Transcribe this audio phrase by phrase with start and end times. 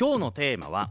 [0.00, 0.90] 今日のテーマは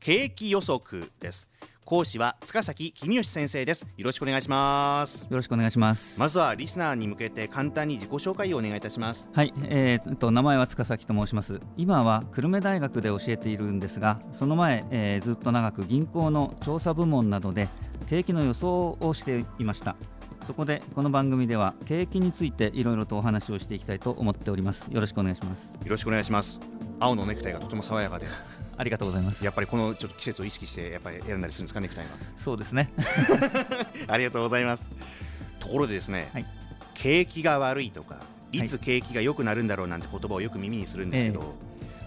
[0.00, 1.46] 景気予測です。
[1.84, 3.86] 講師は塚崎君吉先生です。
[3.96, 5.22] よろしくお願いします。
[5.22, 6.18] よろしくお願いします。
[6.18, 9.28] まずはリスナーに向けて簡単に自己紹介をお願いいたします。
[9.32, 11.60] はい、えー、と名前は塚崎と申します。
[11.76, 17.68] 今は久留米大学で教えているんですがその前、えー、ずっと長く銀行の調査部門などで
[18.08, 19.94] 景気の予想をしていました
[20.48, 24.88] そこでこの番組では景気についていろいろとお話をしていきたいと思っております。
[24.90, 25.74] よろしくお願いします。
[25.74, 26.58] よろしくお願いします。
[26.98, 28.24] 青のネクタイがとても爽やかで。
[28.78, 29.44] ありがとうございます。
[29.44, 32.12] やっぱりこのちょっと季節を意識してやっぱり選んだりするんですかネクタイは。
[32.38, 32.90] そうですね。
[34.08, 34.86] ありがとうございます。
[35.60, 36.46] ところでですね、はい、
[36.94, 38.16] 景気が悪いとか
[38.50, 38.62] い。
[38.62, 41.56] つ景気が良くなるんだろうなんて言葉をよく耳にするんですけど、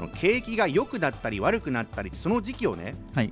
[0.00, 3.30] えー、景気が良くなったり悪くなったりその時期をね、はい、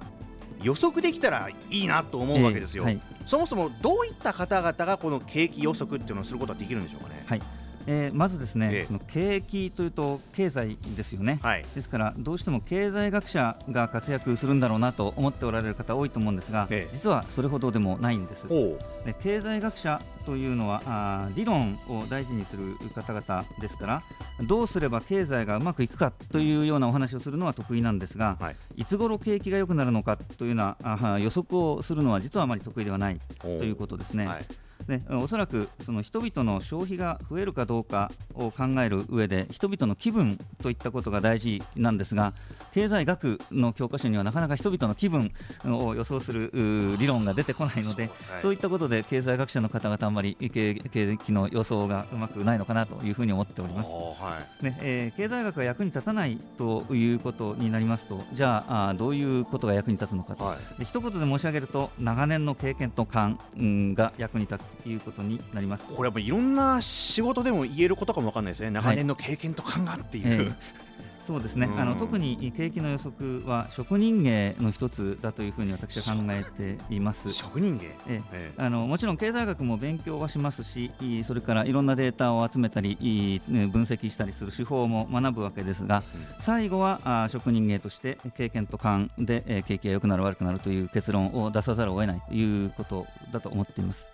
[0.63, 7.25] 予測できたらいいなと思うわけですよ、えーはい、そもそもどういった方々がこの景気予測っていうのをすることはできるんでしょうかね。
[7.27, 7.43] はい
[7.91, 18.47] えー、まずですね、ええ、その景気というと経済ですよね、はい、ですからどうしても経済学者が活躍するんだろうなと思っておられる方多いと思うんですが、え、実はそれほどでもないんです。
[18.47, 24.03] で経済学者というのはあ理論を大事にする方々ですから
[24.43, 34.27] どうすれば経済がうまくいくかというようなお話をするのは得意なんですが、はい、いつ頃景気が良くなるのかというようなあ予測をするのは実はあまり得意ではないということですね。
[34.27, 42.33] はいね、おそらくその人々の消費が増えるかどうかを考える上で人々の気分といったことが大事なんですが
[42.73, 45.31] 経済学の教科書にはなかなか人々の気分
[45.67, 46.51] を予想する
[46.99, 50.75] 理論が出てこないのでそう,、い、ったことで経済学者の方々あんまり経
[51.19, 54.65] 気の予想がうまくないのかなというふうに思っております、はい。
[54.65, 65.87] ねえー、経済学が役に立たないということになりますとじゃああどういうことが役に立つのかと、はい、で一言で申し上げると長年の経験と勘、うん、が役に立つということになります。
[65.87, 68.71] これはもういろんな仕事でも言えることかもわかんないですね。
[68.71, 70.41] 長年の経験と勘がっていう、はいえ。
[70.43, 70.89] ー
[71.29, 77.31] そうですね、うん、あの特に景気の予測は職人芸の一つだというふうに私は考えています。
[77.31, 78.53] 職人芸、ええ。
[78.57, 80.91] あのもちろん経済学も勉強はしますし
[81.25, 86.03] それからいろんなデータを集めたり分析したりする手法も学ぶわけですが、うん、
[86.41, 94.07] 最後はあ職人芸として経験と勘で、え景気が良くなる悪くなるという結論を出さざるを得ないということだと思っています。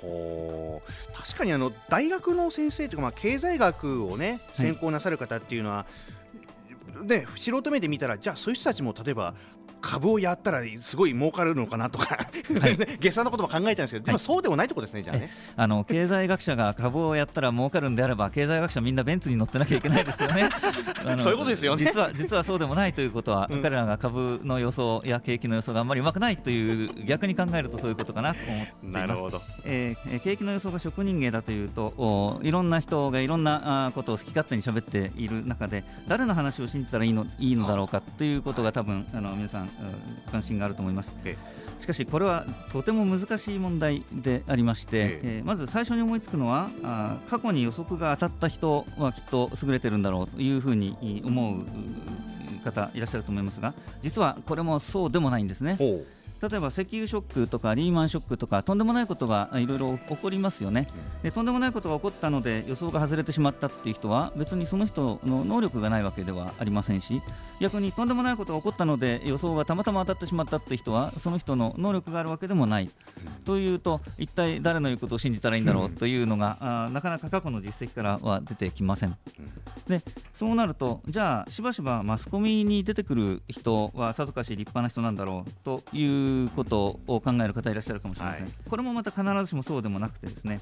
[0.00, 0.82] ほ
[1.14, 5.86] 確かにあの大学の先生というか、まあ、経済学をね専攻なさる方っていうのは、は
[7.02, 9.34] いね、素人目で見たらじゃあそういう人たちも例えば
[9.80, 12.16] 株をやったらすごい儲かるのかなとか、
[12.60, 15.30] はい、 下算のことも考えちゃうんですけど、でもそうでもないところですね、じゃあね。
[15.56, 20.48] あの経済学者が株をやったら儲かるんであれば、経済学者みんなベンツに乗ってなきゃいけないですよね。
[21.18, 21.84] そういうことですよね。
[21.84, 29.06] 実は実はそうでもないということは、うん、彼らが株の予想や景気の予想があんまりうまくないという逆に考えるとそういうことかなと思っています。
[29.06, 39.67] なるほど、えー、景気の予想が職人芸だというとおいろんな人がいろんなあことを好き勝手に喋っている中で誰の話を信じたらいいのいいのだろうかということが多分あの皆さん
[40.30, 41.12] 関心があると思います。
[41.78, 55.76] しかしこれはとても難しい問題でありまして、ええまず最初に思いつくのはあ過去に予測が当たった人はきっと優れてるんだろうというふうに思う方いらっしゃると思いますが実はこれもそうでもないんですね。
[56.40, 60.88] 例えば石油ショックとかリーマンショックとかとんでもないことがいろいろ起こりますよね、
[61.22, 67.20] でとんでもないことが起こったので予想が外れてしまったっていう人は別にその人の能力がないわけではありませんし
[67.60, 72.90] 逆にとんでもないことが起こったので予想がたまたま当たってしまったって人はその人の能力があるわけでもない、
[73.44, 79.16] というと一体誰の言うことを信じたらいいんだろうというのが、あなかなか過去の実績からは出てきません。
[79.88, 80.02] で
[80.34, 86.08] そうなるとじゃあしばしばマスコミに出てくる人はさぞかし立派な人なんだろうという
[86.54, 90.60] ことを考える方いらっしゃるかもしれません、はい、これもまた必ずしもそうでもなくてですね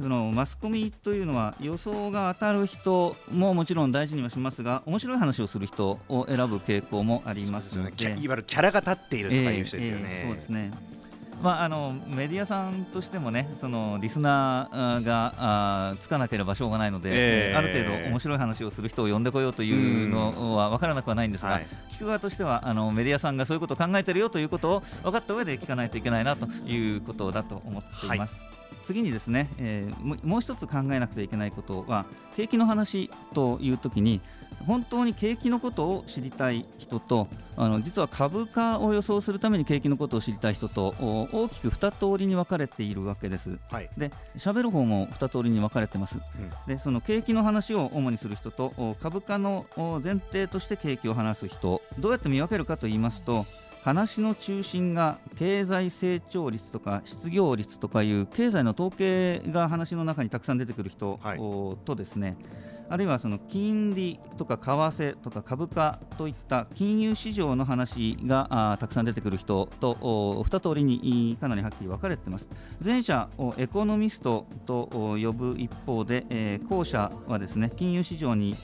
[0.00, 10.02] そのマスコミというのは予想が当たる人ももちろん大事にはしますが面白い話をする人を選ぶ傾向もありますので、ね、いわゆるキャラが立っているとかいう人ですよね。
[10.06, 10.93] えーえー、そうですね
[11.42, 17.10] まあ、あのメディアさんとしてもねそのリスナーがあつかなければしょうがないので、
[17.50, 28.34] えー、ある程度面白い話をする人を呼んでこようというのは分からなくはないんですが、はい、聞く側としてはあのメディアさんがそういうことを考えているよということを分かった上で聞かないといけないなということだと思っています。
[28.34, 28.54] はい
[28.84, 34.20] 次にですね、えー、もう一つ考えなくてはいけないことは景気の話というときに
[34.66, 43.58] 本当に景気のことを知りたい人とあの実は株価を予想するために景気のことを知りたい人と大きく2通りに分かれているわけです。
[43.70, 46.16] はい、で喋る方も2通りに分かれてます。
[46.16, 49.66] うん、でその景気の話を主にする人と株価の
[50.02, 53.46] 前提として景気を話す人どうやって見分けるかと言いますと
[53.84, 61.20] 話の中心が経済成長率とか失業率とかいう経済の統計が話の中にたくさん出てくる人
[61.84, 62.38] とですね、
[62.88, 72.46] あるいはその金利とか為替とか株価といった金融市場の話がたくさん出てくる人と2通りにかなりはっきり分かれています。
[72.82, 78.54] 前者をエコノミストと呼ぶ一方で、えー、後者はですね金融市場に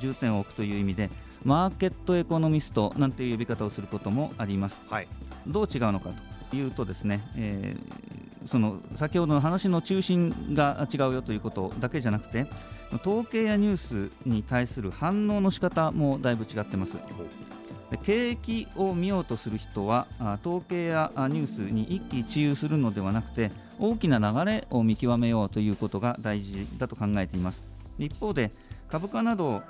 [0.00, 1.10] 重点を置くという意味で
[1.44, 5.08] マーケットエコノミストなんていう呼び方をすることもあります、はい、
[5.46, 6.10] どう違うのか
[6.50, 12.46] というとですね、えー、その先ほどの話の中心が違うよということだけじゃなくて
[13.02, 16.92] 統計やニュースに対する反応の仕方もだいぶ違ってます。
[18.02, 20.06] 景気を見ようとする人は
[20.44, 27.62] 統計やニュースに一喜一憂するのではなくて大きな流れを見極めようということが大事だと考えています。
[27.98, 28.50] 一方で
[28.88, 29.62] 株価など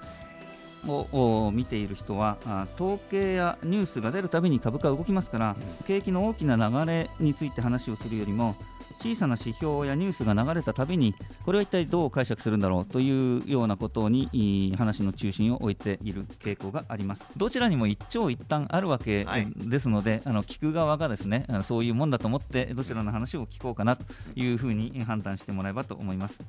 [0.87, 2.39] を見ている人は
[2.77, 8.57] 統計やニュースが出るたびに株価が動きますから景気の大きな流れについて話をするよりも
[9.05, 11.15] 小さな指標やニュースが流れたたびに
[11.45, 17.25] これは一体どう解釈するんだろうというようなことに話の中心を置いている傾向があります。
[17.37, 19.27] どちらにも一長一短あるわけ
[19.57, 24.05] ですので、はい、あの聞く側がですねそういうもんだと思ってどちらの話を聞こうかなと
[24.37, 26.43] いうふうに判断してもらえばと思います。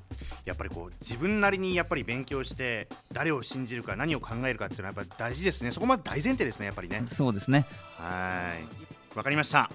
[0.45, 5.71] やっぱりこう自分なりにやっぱり勉強して誰を信じるか何を考えるかっていうのはやっぱり大事ですね。
[5.71, 7.05] そこまで大前提ですねやっぱりね。
[7.09, 7.65] そうですね。
[7.97, 8.53] は
[9.13, 9.17] い。
[9.17, 9.69] わかりました。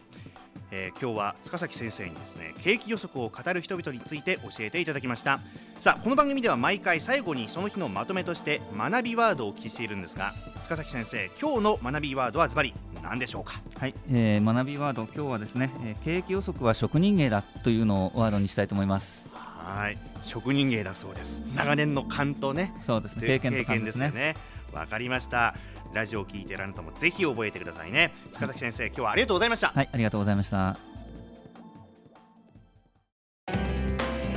[0.73, 5.41] えー、今日は塚崎先生にですね景気予測を語る人々について教えていただきました。
[5.81, 10.33] さあこの番組では毎回最後にその日のまとめとして学びワードをお聞きしているんですが
[10.63, 13.63] 塚崎先生今日の学びワードはズバリ何でしょうか？
[13.79, 19.99] はい、えー、学びワード今日はですね、えー、景気予測は職人芸だというのをワードにしたいと思いますはい。
[20.23, 21.45] 職人芸だそうです。
[21.55, 22.75] 長年の勘とね。
[22.81, 23.27] そうですね。
[23.27, 24.35] 経験と勘ですね。
[24.73, 25.55] わ、かりました。
[25.93, 28.13] ラジオを聞いてるあなたもぜひ覚えてくださいね。
[28.33, 29.69] 塚崎先生今日はありがとうございました。
[29.69, 30.77] はいありがとうございました。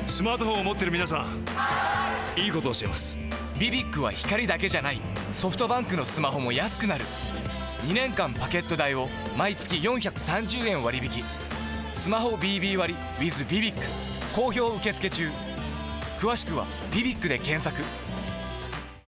[0.07, 3.19] スマートフォンを持ってる皆さんいいことをしています。
[3.59, 4.99] ビビックは光だけじゃない。
[5.33, 7.05] ソフトバンクのスマホも安くなる。
[7.87, 11.23] 2年間パケット代を毎月430円割引。
[11.95, 15.29] スマホ BB 割 with ビビック好評受付中。
[16.19, 18.02] 詳しくはビビックで検索。